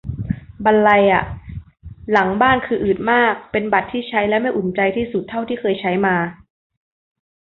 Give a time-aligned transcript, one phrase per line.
[0.65, 1.23] บรรลัยอะ
[2.11, 6.15] หลังบ้านคืออืดมาก เป็นบัตรที่ใช้แล้วไม่อุ่นใจที่สุดเท่าที่เคยใช้มา